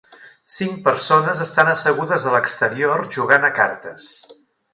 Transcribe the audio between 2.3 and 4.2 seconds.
l'exterior jugant a cartes.